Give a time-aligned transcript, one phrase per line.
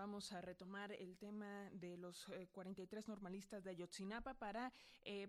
[0.00, 4.72] vamos a retomar el tema de los 43 normalistas de Ayotzinapa para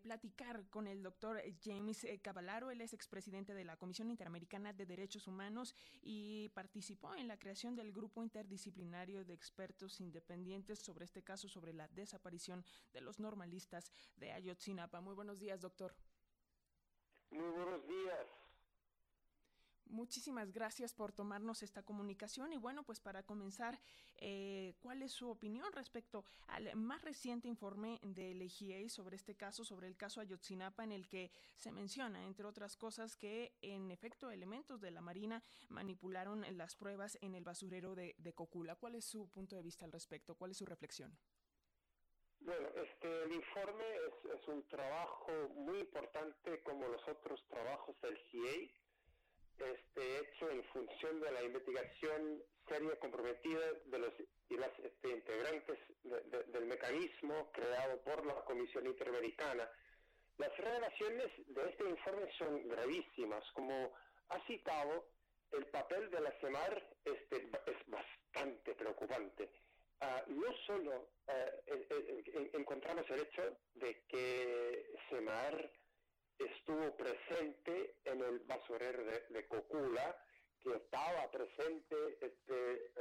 [0.01, 2.71] platicar con el doctor James Cavallaro.
[2.71, 7.75] Él es expresidente de la Comisión Interamericana de Derechos Humanos y participó en la creación
[7.75, 12.63] del grupo interdisciplinario de expertos independientes sobre este caso, sobre la desaparición
[12.93, 15.01] de los normalistas de Ayotzinapa.
[15.01, 15.93] Muy buenos días, doctor.
[17.29, 18.40] Muy buenos días.
[19.85, 23.79] Muchísimas gracias por tomarnos esta comunicación y bueno, pues para comenzar,
[24.15, 29.65] eh, ¿cuál es su opinión respecto al más reciente informe del EGA sobre este caso,
[29.65, 34.31] sobre el caso Ayotzinapa, en el que se menciona, entre otras cosas, que en efecto
[34.31, 38.75] elementos de la Marina manipularon las pruebas en el basurero de, Cocula?
[38.75, 40.35] ¿Cuál es su punto de vista al respecto?
[40.35, 41.17] ¿Cuál es su reflexión?
[42.39, 43.83] Bueno, este, el informe
[44.33, 48.73] es, un trabajo muy importante como los otros trabajos del GIEI
[49.59, 54.13] este, hecho en función de la investigación seria comprometida de los
[54.49, 59.69] y las este, integrantes del mecanismo creado por la Comisión Interamericana.
[60.37, 63.43] Las revelaciones de este informe son gravísimas.
[63.53, 63.93] Como
[64.29, 65.05] ha citado,
[65.51, 69.49] el papel de la CEMAR este, es bastante preocupante.
[70.01, 75.71] Ah, no solo eh, eh, eh, encontramos el hecho de que CEMAR
[76.45, 80.17] estuvo presente en el basurero de, Cocula,
[80.61, 82.91] que estaba presente, este,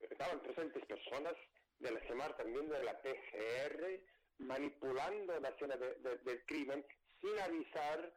[0.00, 1.34] estaban presentes personas
[1.78, 4.00] de la CEMAR, también de la PGR,
[4.38, 6.84] manipulando la escena del crimen
[7.20, 8.12] sin avisar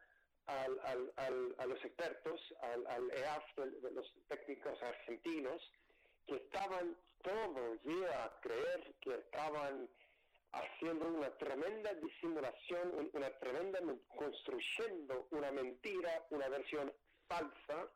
[0.46, 1.12] al,
[1.58, 5.60] a los expertos, al, EAF, de, los técnicos argentinos,
[6.26, 9.88] que estaban todos ya a creer que estaban
[10.56, 13.80] haciendo una tremenda disimulación, una tremenda
[14.16, 16.92] construyendo una mentira, una versión
[17.28, 17.90] falsa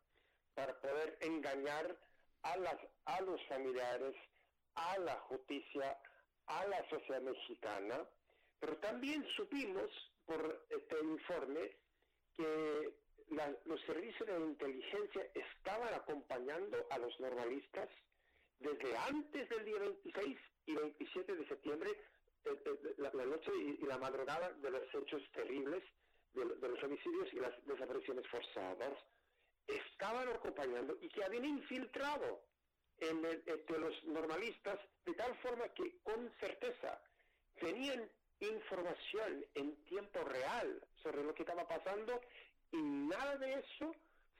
[0.55, 1.97] para poder engañar
[2.43, 4.15] a las a los familiares,
[4.75, 5.99] a la justicia,
[6.47, 8.05] a la sociedad mexicana,
[8.59, 9.91] pero también supimos
[10.27, 11.77] por este informe
[12.37, 12.95] que
[13.67, 17.89] los servicios de inteligencia estaban acompañando a los normalistas
[18.59, 21.91] desde antes del día 26 y 27 de septiembre
[22.45, 25.83] eh, eh, la, noche y, la madrugada de los hechos terribles,
[26.35, 28.97] de, los homicidios y las desapariciones forzadas,
[29.67, 32.41] estaban acompañando y que habían infiltrado
[32.99, 37.03] en entre los normalistas de tal forma que con certeza
[37.59, 38.09] tenían
[38.39, 42.21] información en tiempo real sobre lo que estaba pasando
[42.71, 43.93] y nada de eso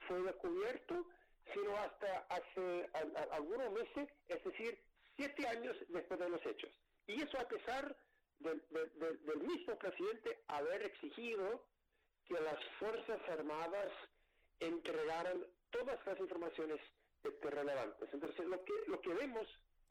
[0.07, 1.05] fue descubierto
[1.53, 2.89] sino hasta hace
[3.31, 4.79] algunos meses, es decir,
[5.17, 6.71] siete años después de los hechos.
[7.07, 7.97] Y eso a pesar
[8.43, 11.63] del, mismo presidente haber exigido
[12.25, 13.91] que las Fuerzas Armadas
[14.59, 16.79] entregaran todas las informaciones
[17.23, 18.09] este, relevantes.
[18.13, 19.47] Entonces, lo que, lo que vemos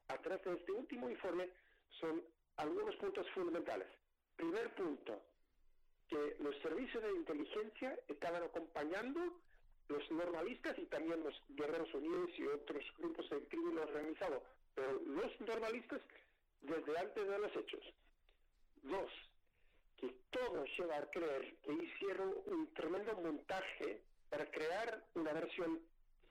[0.09, 1.49] a través de este último informe
[2.01, 2.23] son
[2.57, 3.89] algunos puntos fundamentales.
[4.37, 5.23] Primer punto,
[6.09, 9.21] que los servicios de inteligencia estaban acompañando
[9.89, 14.43] los normalistas y también los Guerreros Unidos y otros grupos de crimen organizado,
[14.75, 16.01] pero los normalistas
[16.63, 17.81] desde antes de los hechos.
[18.83, 19.11] Dos,
[19.99, 25.81] que todo lleva a creer que hicieron un tremendo montaje para crear una versión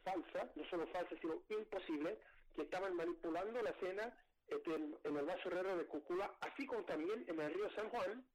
[0.03, 2.17] falsa, no solo falsa, sino imposible,
[2.55, 4.13] que estaban manipulando la escena
[4.47, 8.25] este, en, el basurero de Cúcula, así como también en el río San Juan,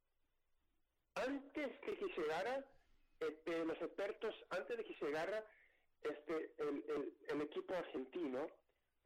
[1.16, 2.64] antes de que llegara
[3.20, 5.44] este, los expertos, antes de que llegara
[6.02, 8.48] este, el, el equipo argentino,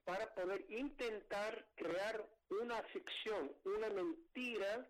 [0.05, 4.89] para poder intentar crear una ficción, una mentira,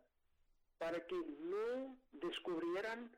[0.78, 3.10] para que no descubrieran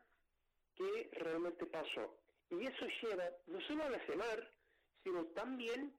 [0.74, 2.18] qué realmente pasó.
[2.50, 4.50] Y eso lleva no solo a la CEMAR,
[5.04, 5.96] sino también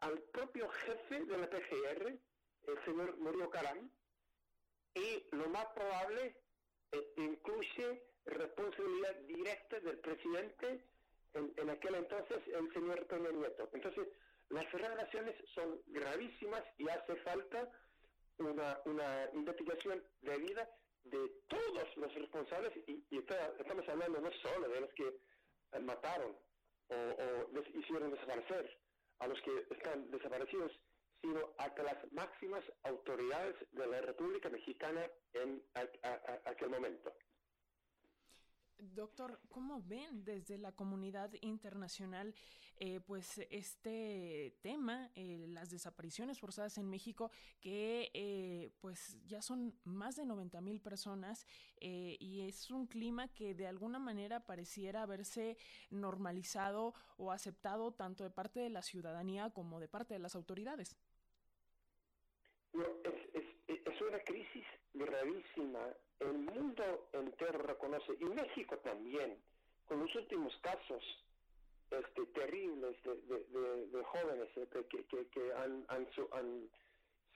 [0.00, 2.18] al propio jefe de la PGR,
[2.66, 3.90] el señor Murillo Caram,
[4.94, 6.36] y lo más probable
[6.92, 10.84] eh, incluye responsabilidad directa del presidente
[11.34, 13.68] en, en aquel entonces, el señor Peña Nieto.
[13.72, 14.08] Entonces,
[14.50, 17.70] las revelaciones son gravísimas y hace falta
[18.38, 20.68] una, una investigación debida
[21.04, 23.04] de todos los responsables y,
[23.58, 25.18] estamos hablando no solo de los que
[25.80, 26.36] mataron
[26.88, 28.78] o, les hicieron desaparecer,
[29.18, 30.72] a los que están desaparecidos,
[31.20, 35.62] sino hasta las máximas autoridades de la República Mexicana en
[36.44, 37.12] aquel momento.
[38.94, 42.34] Doctor, ¿cómo ven desde la comunidad internacional
[42.78, 47.30] eh, pues este tema, eh, las desapariciones forzadas en México,
[47.60, 51.46] que eh, pues ya son más de 90 mil personas
[51.78, 55.56] y es un clima que de alguna manera pareciera haberse
[55.90, 60.96] normalizado o aceptado tanto de parte de la ciudadanía como de parte de las autoridades?
[62.72, 63.61] es,
[64.08, 64.64] una crisis
[64.94, 65.88] gravísima.
[66.20, 69.36] El mundo entero reconoce, y México también,
[69.86, 71.02] con los últimos casos
[71.92, 76.06] este, terribles de, de, jóvenes este, que, que, que han, han,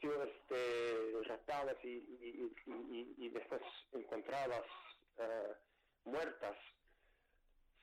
[0.01, 3.63] sido este, raptadas y, y, y, después
[3.93, 4.65] encontradas
[5.19, 6.57] uh, muertas,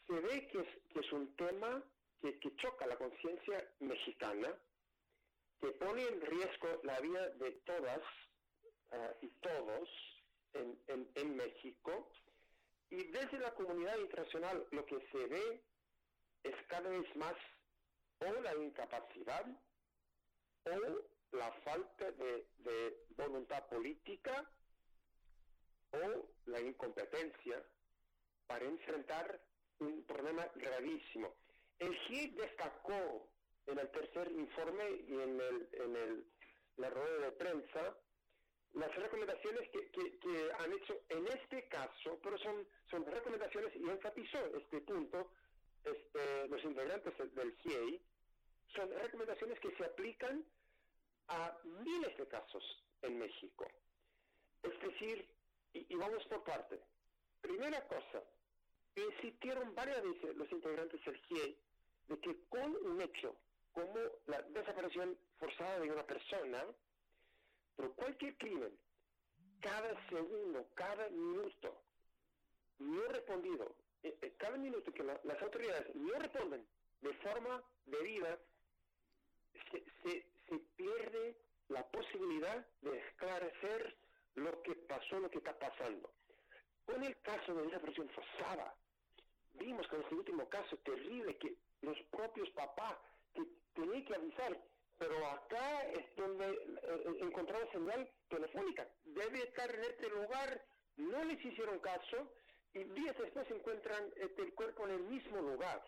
[0.08, 1.84] se ve que es, que es un tema
[2.22, 4.56] que, que choca la conciencia mexicana,
[5.62, 8.02] que pone en riesgo la vida de todas
[8.92, 9.90] uh, y todos
[10.54, 12.10] en, en, en México,
[12.90, 15.64] y desde la comunidad internacional lo que se ve
[16.44, 17.36] es cada vez más
[18.20, 19.46] o la incapacidad
[20.66, 22.46] o la falta de,
[23.18, 24.50] voluntad política
[25.92, 27.64] o la incompetencia
[28.48, 29.40] para enfrentar
[29.80, 31.36] un problema gravísimo.
[31.80, 33.30] El GIE destacó
[33.68, 36.26] en el tercer informe y en, el, en el,
[36.78, 37.98] la rueda de prensa
[38.74, 44.40] las recomendaciones que, que, han hecho en este caso, pero son, son recomendaciones y enfatizó
[44.58, 45.30] este punto
[45.84, 48.02] este, los integrantes del GIEI,
[48.76, 50.44] son recomendaciones que se aplican
[51.28, 52.64] a miles de casos
[53.02, 53.68] en México.
[54.64, 55.28] Es decir,
[55.74, 56.80] y, vamos por parte.
[57.42, 58.24] Primera cosa,
[58.96, 61.58] insistieron varias veces los integrantes del GIEI
[62.08, 63.36] de que con un hecho
[63.74, 66.64] como la desaparición forzada de una persona,
[67.92, 68.78] cualquier crimen,
[69.62, 71.84] cada segundo, cada minuto
[72.80, 76.66] no respondido eh, eh, cada minuto que las autoridades no responden
[77.02, 78.38] de forma debida,
[79.72, 80.26] se,
[80.76, 81.38] pierde
[81.70, 83.98] la posibilidad de esclarecer
[84.36, 86.12] lo que pasó, lo que está pasando.
[86.86, 88.76] Con el caso de desaparición forzada,
[89.54, 92.98] vimos con ese último caso terrible que los propios papás
[93.34, 93.44] que
[93.74, 94.62] tenían que avisar,
[95.04, 98.88] pero acá es donde eh, encontraron señal telefónica.
[99.04, 100.64] Debe estar en este lugar,
[100.96, 102.32] no les hicieron caso,
[102.74, 105.84] y días después encuentran este, el cuerpo en el mismo lugar.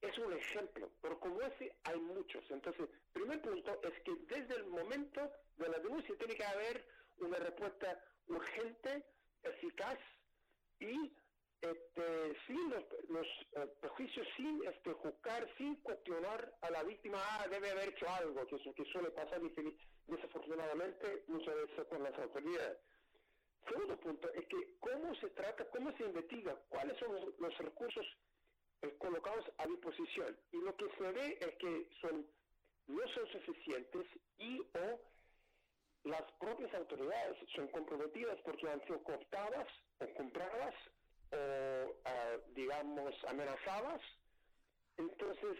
[0.00, 2.48] Es un ejemplo, pero como ese hay muchos.
[2.48, 5.20] Entonces, primer punto es que desde el momento
[5.56, 6.86] de la denuncia tiene que haber
[7.18, 9.04] una respuesta urgente,
[9.42, 9.98] eficaz
[10.78, 11.12] y
[11.60, 17.46] este, sin los, los eh, prejuicios, sin este, juzgar, sin cuestionar a la víctima, ah,
[17.48, 19.40] debe haber hecho algo, que, eso, que suele pasar
[20.06, 22.78] desafortunadamente muchas veces con las autoridades.
[23.68, 28.06] Segundo punto es que cómo se trata, cómo se investiga, cuáles son los, recursos
[28.82, 30.36] eh, colocados a disposición.
[30.52, 32.26] Y lo que se ve es que son
[32.86, 34.06] no son suficientes
[34.38, 35.00] y o
[36.04, 39.68] las propias autoridades son comprometidas porque han sido cooptadas
[40.00, 40.74] o compradas
[41.32, 44.00] o, ah, digamos, amenazadas.
[44.96, 45.56] Entonces,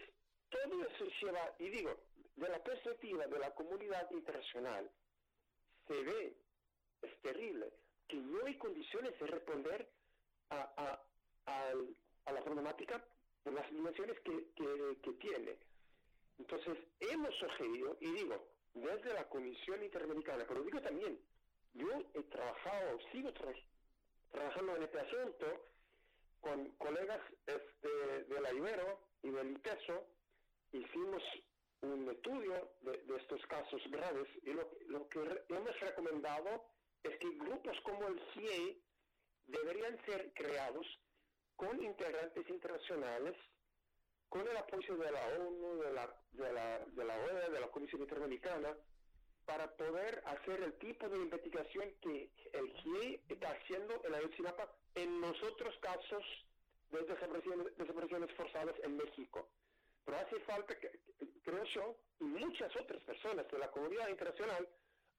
[0.49, 1.97] todo eso lleva, y digo,
[2.35, 4.89] de la perspectiva de la comunidad internacional,
[5.87, 6.37] se ve,
[7.01, 7.71] es terrible,
[8.07, 9.89] que no hay condiciones de responder
[10.49, 11.01] a,
[11.45, 11.73] a,
[12.31, 13.03] la problemática
[13.43, 14.53] por las dimensiones que,
[15.01, 15.57] que, tiene.
[16.37, 21.19] Entonces, hemos sugerido, y digo, desde la Comisión Interamericana, pero digo también,
[21.73, 23.70] yo he trabajado, sigo trabajando
[24.33, 25.45] en este asunto
[26.39, 30.05] con colegas este, de la Ibero y del ITESO,
[30.71, 31.21] hicimos
[31.81, 35.19] un estudio de, estos casos graves y lo, lo que
[35.49, 36.63] hemos recomendado
[37.03, 38.81] es que grupos como el CIE
[39.47, 40.85] deberían ser creados
[41.55, 43.35] con integrantes internacionales,
[44.29, 47.67] con el apoyo de la ONU, de la, de la, de la OEA, de la
[47.69, 48.75] Comisión Interamericana,
[49.45, 52.31] para poder hacer el tipo de investigación que
[54.95, 56.23] en los otros casos
[56.91, 59.49] de desapariciones, desapariciones forzadas en México.
[60.05, 60.75] Pero hace falta,
[61.43, 64.67] creo yo, y muchas otras personas de la comunidad internacional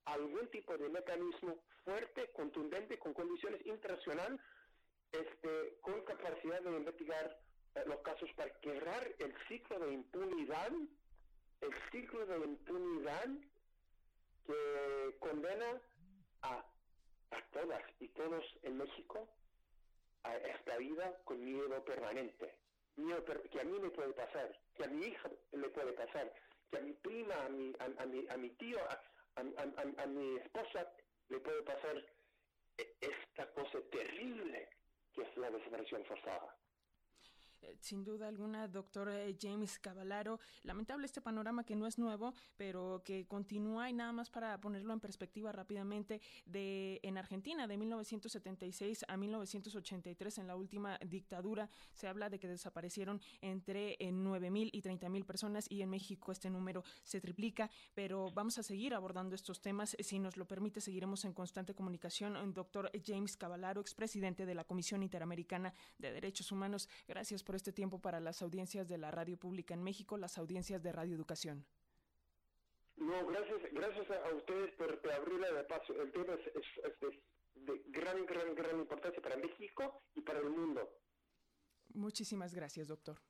[0.05, 4.41] algún tipo de mecanismo fuerte, contundente, con condiciones internacionales,
[5.13, 7.39] este, con capacidad de investigar
[7.75, 10.73] eh, los casos para quebrar el ciclo de impunidad,
[11.61, 13.29] el ciclo de impunidad
[14.47, 15.81] que condena
[16.43, 16.65] a,
[17.33, 19.29] a todas y todos en México
[20.23, 22.55] a esta vida con miedo permanente.
[22.97, 26.33] Miedo que a mí me puede pasar, que a mi hija le puede pasar,
[26.71, 28.79] que a mi prima, a mi, a, mi, a mi tío,
[29.37, 30.93] a, mi esposa
[31.29, 31.97] le puede pasar
[32.77, 34.69] e, esta cosa terrible
[35.15, 36.57] que es la desaparición forzada.
[37.63, 40.41] Eh, sin duda alguna, doctor eh, James Cavallaro.
[40.65, 44.93] Lamentable este panorama que no es nuevo, pero que continúa y nada más para ponerlo
[44.93, 52.09] en perspectiva rápidamente, de en Argentina de 1976 a 1983, en la última dictadura, se
[52.09, 57.21] habla de que desaparecieron entre 9.000 y 30.000 personas y en México este número se
[57.21, 59.97] triplica, pero vamos a seguir abordando estos temas.
[60.01, 62.53] Si nos lo permite, seguiremos en constante comunicación.
[62.55, 68.01] Doctor James Cavallaro, expresidente de la Comisión Interamericana de Derechos Humanos, gracias por este tiempo
[68.01, 71.67] para las audiencias de la radio pública en México, las audiencias de Radio Educación.
[72.97, 75.93] No, gracias, gracias a ustedes por abrirla de paso.
[76.01, 76.43] El tema es,
[77.55, 80.89] de gran, gran, gran importancia para México y para el mundo.
[81.95, 83.21] Muchísimas gracias, doctor.